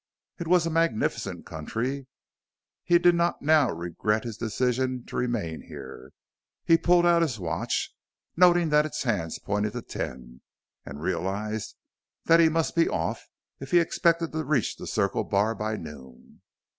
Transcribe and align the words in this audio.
It 0.39 0.47
was 0.47 0.65
a 0.65 0.71
magnificent 0.71 1.45
country; 1.45 2.07
he 2.83 2.97
did 2.97 3.13
not 3.13 3.43
now 3.43 3.69
regret 3.69 4.23
his 4.23 4.35
decision 4.35 5.05
to 5.05 5.15
remain 5.15 5.61
here. 5.67 6.09
He 6.65 6.75
pulled 6.75 7.05
out 7.05 7.21
his 7.21 7.39
watch, 7.39 7.93
noting 8.35 8.69
that 8.69 8.83
its 8.87 9.03
hands 9.03 9.37
pointed 9.37 9.73
to 9.73 9.83
ten, 9.83 10.41
and 10.87 11.03
realized 11.03 11.75
that 12.25 12.39
he 12.39 12.49
must 12.49 12.75
be 12.75 12.89
off 12.89 13.27
if 13.59 13.69
he 13.69 13.79
expected 13.79 14.31
to 14.31 14.43
reach 14.43 14.75
the 14.77 14.87
Circle 14.87 15.23
Bar 15.25 15.53
by 15.53 15.77
noon. 15.77 16.41